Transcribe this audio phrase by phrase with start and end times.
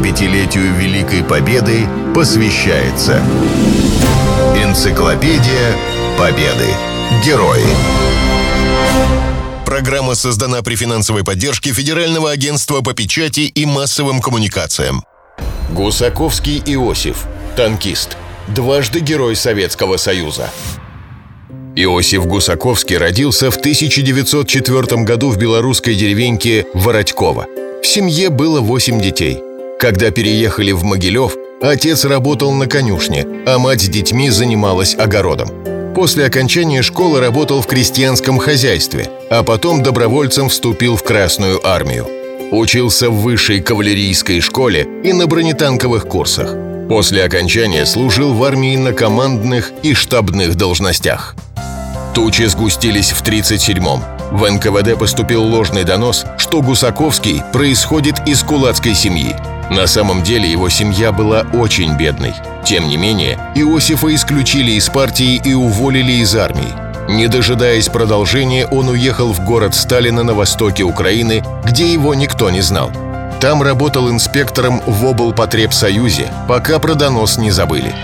[0.00, 3.22] 75-летию Великой Победы посвящается
[4.56, 5.76] Энциклопедия
[6.18, 6.68] Победы.
[7.24, 7.64] Герои.
[9.66, 15.04] Программа создана при финансовой поддержке Федерального агентства по печати и массовым коммуникациям.
[15.70, 17.26] Гусаковский Иосиф,
[17.56, 18.16] танкист,
[18.48, 20.48] дважды Герой Советского Союза.
[21.76, 27.46] Иосиф Гусаковский родился в 1904 году в белорусской деревеньке Воротьково.
[27.82, 29.42] В семье было 8 детей.
[29.80, 35.48] Когда переехали в Могилев, отец работал на конюшне, а мать с детьми занималась огородом.
[35.94, 42.06] После окончания школы работал в крестьянском хозяйстве, а потом добровольцем вступил в Красную армию.
[42.52, 46.54] Учился в высшей кавалерийской школе и на бронетанковых курсах.
[46.90, 51.34] После окончания служил в армии на командных и штабных должностях.
[52.14, 54.02] Тучи сгустились в 37-м.
[54.32, 59.34] В НКВД поступил ложный донос, что Гусаковский происходит из кулацкой семьи.
[59.70, 62.34] На самом деле его семья была очень бедной.
[62.64, 66.74] Тем не менее, Иосифа исключили из партии и уволили из армии.
[67.08, 72.60] Не дожидаясь продолжения, он уехал в город Сталина на востоке Украины, где его никто не
[72.60, 72.92] знал.
[73.40, 77.94] Там работал инспектором в облпотребсоюзе, пока про донос не забыли.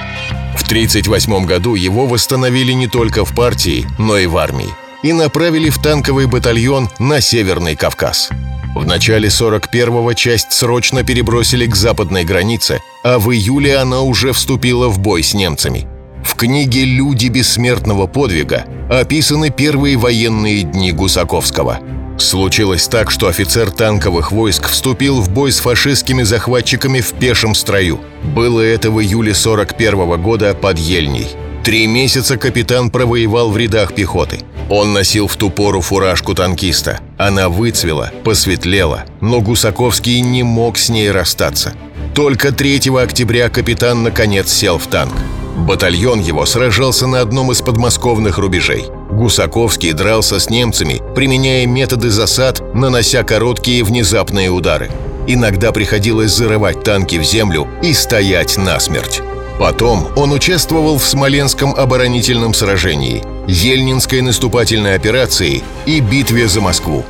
[0.57, 5.71] В 1938 году его восстановили не только в партии, но и в армии и направили
[5.71, 8.31] в танковый батальон на Северный Кавказ.
[8.77, 14.89] В начале 41-го часть срочно перебросили к западной границе, а в июле она уже вступила
[14.89, 15.89] в бой с немцами.
[16.23, 21.81] В книге «Люди бессмертного подвига» описаны первые военные дни Гусаковского–
[22.19, 28.01] Случилось так, что офицер танковых войск вступил в бой с фашистскими захватчиками в пешем строю.
[28.23, 31.29] Было это в июле 41 года под Ельней.
[31.67, 34.39] Три месяца капитан провоевал в рядах пехоты.
[34.71, 37.01] Он носил в ту пору фуражку танкиста.
[37.19, 41.75] Она выцвела, посветлела, но Гусаковский не мог с ней расстаться.
[42.15, 45.15] Только 3 октября капитан наконец сел в танк.
[45.57, 48.85] Батальон его сражался на одном из подмосковных рубежей.
[49.11, 54.89] Гусаковский дрался с немцами, применяя методы засад, нанося короткие внезапные удары.
[55.27, 59.21] Иногда приходилось зарывать танки в землю и стоять насмерть.
[59.59, 67.05] Потом он участвовал в Смоленском оборонительном сражении, Ельнинской наступательной операции и битве за Москву.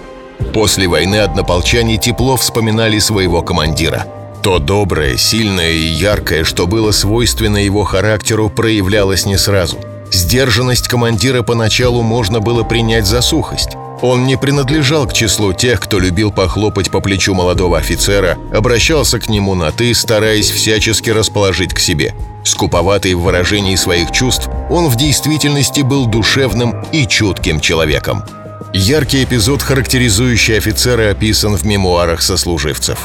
[0.53, 4.07] После войны однополчане тепло вспоминали своего командира.
[4.43, 9.79] То доброе, сильное и яркое, что было свойственно его характеру, проявлялось не сразу.
[10.13, 13.71] Сдержанность командира поначалу можно было принять за сухость.
[14.03, 19.29] Он не принадлежал к числу тех, кто любил похлопать по плечу молодого офицера, обращался к
[19.29, 22.15] нему на «ты», стараясь всячески расположить к себе.
[22.47, 28.23] Скуповатый в выражении своих чувств, он в действительности был душевным и чутким человеком.
[28.73, 32.99] Яркий эпизод, характеризующий офицера, описан в мемуарах сослуживцев.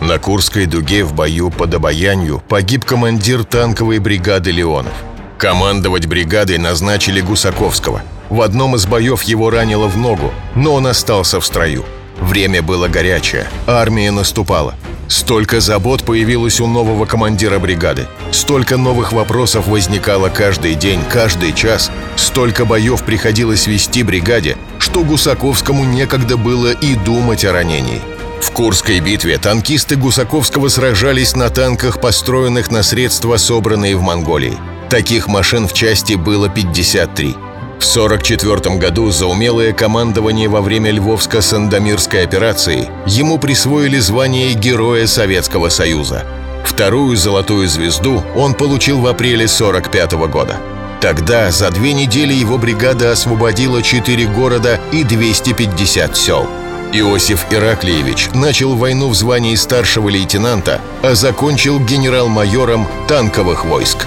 [0.00, 4.92] На Курской дуге в бою под Обаянью погиб командир танковой бригады Леонов.
[5.38, 11.40] Командовать бригадой назначили Гусаковского– в одном из боев его ранило в ногу, но он остался
[11.40, 11.84] в строю.
[12.20, 14.74] Время было горячее, армия наступала.
[15.08, 18.06] Столько забот появилось у нового командира бригады.
[18.30, 21.90] Столько новых вопросов возникало каждый день, каждый час.
[22.14, 28.00] Столько боев приходилось вести бригаде, что Гусаковскому некогда было и думать о ранении.
[28.40, 34.56] В Курской битве танкисты Гусаковского сражались на танках, построенных на средства, собранные в Монголии.
[34.88, 37.34] Таких машин в части было 53.
[37.80, 45.70] В 1944 году за умелое командование во время Львовско-Сандомирской операции ему присвоили звание Героя Советского
[45.70, 46.26] Союза.
[46.62, 50.56] Вторую золотую звезду он получил в апреле 1945 года.
[51.00, 56.46] Тогда за две недели его бригада освободила четыре города и 250 сел.
[56.92, 64.06] Иосиф Ираклиевич начал войну в звании старшего лейтенанта, а закончил генерал-майором танковых войск.